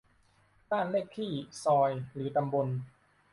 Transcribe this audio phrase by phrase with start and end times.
[0.69, 1.31] บ้านเลขที่
[1.63, 2.67] ซอย หรือตำบล